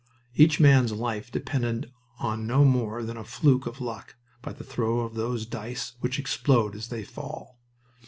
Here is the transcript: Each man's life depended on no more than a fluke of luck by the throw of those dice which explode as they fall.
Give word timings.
Each 0.35 0.59
man's 0.59 0.91
life 0.93 1.31
depended 1.31 1.93
on 2.17 2.47
no 2.47 2.65
more 2.65 3.03
than 3.03 3.17
a 3.17 3.23
fluke 3.23 3.67
of 3.67 3.79
luck 3.79 4.15
by 4.41 4.51
the 4.51 4.63
throw 4.63 5.01
of 5.01 5.13
those 5.13 5.45
dice 5.45 5.93
which 5.99 6.17
explode 6.17 6.73
as 6.75 6.87
they 6.87 7.03
fall. 7.03 7.59